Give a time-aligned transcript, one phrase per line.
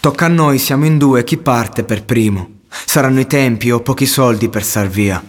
[0.00, 2.60] Tocca a noi, siamo in due, chi parte per primo?
[2.70, 5.22] Saranno i tempi o pochi soldi per star via.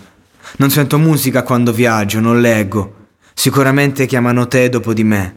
[0.59, 3.07] Non sento musica quando viaggio, non leggo.
[3.33, 5.35] Sicuramente chiamano te dopo di me.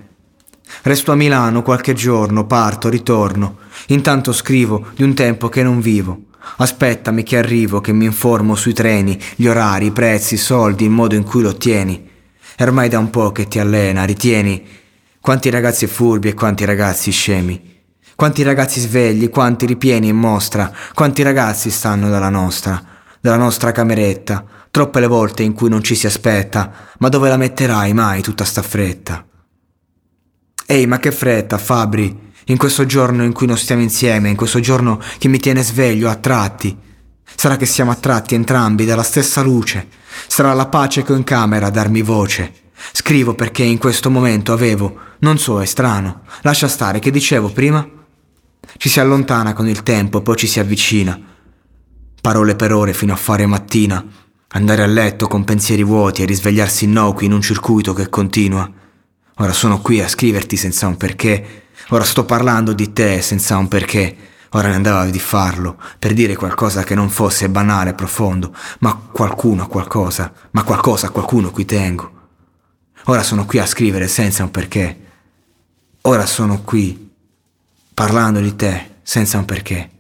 [0.82, 3.56] Resto a Milano qualche giorno, parto, ritorno.
[3.88, 6.26] Intanto scrivo di un tempo che non vivo.
[6.58, 10.90] Aspettami che arrivo, che mi informo sui treni, gli orari, i prezzi, i soldi, il
[10.90, 12.08] modo in cui lo ottieni.
[12.54, 14.64] È ormai da un po' che ti allena, ritieni
[15.20, 17.73] quanti ragazzi furbi e quanti ragazzi scemi.
[18.16, 22.80] Quanti ragazzi svegli, quanti ripieni in mostra, quanti ragazzi stanno dalla nostra,
[23.20, 27.36] dalla nostra cameretta, troppe le volte in cui non ci si aspetta, ma dove la
[27.36, 29.24] metterai mai tutta sta fretta?
[30.66, 34.60] Ehi, ma che fretta, Fabri, in questo giorno in cui non stiamo insieme, in questo
[34.60, 36.76] giorno che mi tiene sveglio, attratti.
[37.34, 39.88] Sarà che siamo attratti entrambi dalla stessa luce.
[40.26, 42.52] Sarà la pace che ho in camera a darmi voce.
[42.92, 46.22] Scrivo perché in questo momento avevo, non so, è strano.
[46.42, 47.86] Lascia stare, che dicevo prima?
[48.76, 51.18] Ci si allontana con il tempo, poi ci si avvicina.
[52.20, 54.04] Parole per ore fino a fare mattina.
[54.48, 58.70] Andare a letto con pensieri vuoti e risvegliarsi innocui in un circuito che continua.
[59.38, 63.68] Ora sono qui a scriverti senza un perché Ora sto parlando di te senza un
[63.68, 64.16] perché.
[64.50, 69.64] Ora ne andava di farlo, per dire qualcosa che non fosse banale, profondo, ma qualcuno
[69.64, 72.12] a qualcosa, ma qualcosa a qualcuno cui tengo.
[73.06, 75.00] Ora sono qui a scrivere senza un perché.
[76.02, 77.13] Ora sono qui,
[77.94, 79.90] parlando di te senza un perché.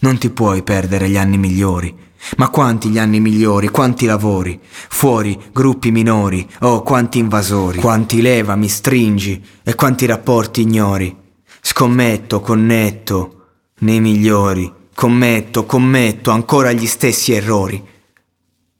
[0.00, 1.94] Non ti puoi perdere gli anni migliori,
[2.36, 8.56] ma quanti gli anni migliori, quanti lavori, fuori gruppi minori, oh quanti invasori, quanti leva
[8.56, 11.16] mi stringi e quanti rapporti ignori.
[11.60, 13.46] Scommetto, connetto,
[13.78, 17.82] nei migliori, commetto, commetto ancora gli stessi errori.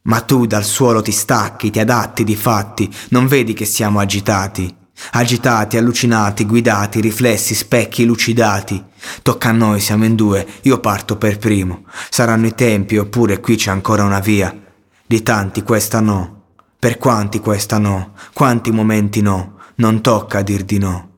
[0.03, 4.75] Ma tu dal suolo ti stacchi, ti adatti di fatti, non vedi che siamo agitati.
[5.13, 8.83] Agitati, allucinati, guidati, riflessi, specchi lucidati.
[9.23, 11.85] Tocca a noi, siamo in due, io parto per primo.
[12.11, 14.55] Saranno i tempi, oppure qui c'è ancora una via.
[15.07, 16.43] Di tanti questa no.
[16.79, 18.13] Per quanti questa no?
[18.33, 19.59] Quanti momenti no?
[19.77, 21.16] Non tocca dir di no.